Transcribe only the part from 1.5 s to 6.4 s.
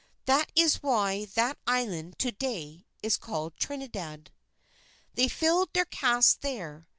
island, to day, is called Trinidad. They filled their casks